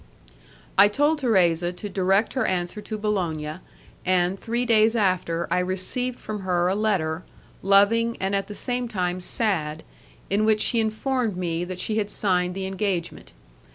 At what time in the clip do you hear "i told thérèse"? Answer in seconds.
0.79-1.75